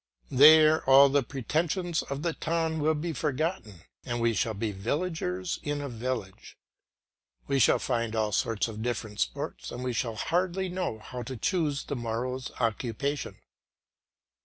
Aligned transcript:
There 0.31 0.83
all 0.89 1.09
the 1.09 1.21
pretensions 1.21 2.01
of 2.01 2.23
the 2.23 2.33
town 2.33 2.79
will 2.81 2.95
be 2.95 3.13
forgotten, 3.13 3.83
and 4.03 4.19
we 4.19 4.33
shall 4.33 4.55
be 4.55 4.71
villagers 4.71 5.59
in 5.61 5.79
a 5.79 5.89
village; 5.89 6.57
we 7.45 7.59
shall 7.59 7.77
find 7.77 8.15
all 8.15 8.31
sorts 8.31 8.67
of 8.67 8.81
different 8.81 9.19
sports 9.19 9.69
and 9.69 9.83
we 9.83 9.93
shall 9.93 10.15
hardly 10.15 10.69
know 10.69 10.97
how 10.97 11.21
to 11.21 11.37
choose 11.37 11.83
the 11.83 11.95
morrow's 11.95 12.49
occupation. 12.59 13.35